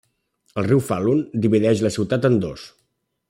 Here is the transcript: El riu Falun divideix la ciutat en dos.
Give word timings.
El 0.61 0.65
riu 0.67 0.79
Falun 0.87 1.21
divideix 1.45 1.85
la 1.87 1.93
ciutat 1.97 2.25
en 2.31 2.39
dos. 2.47 2.65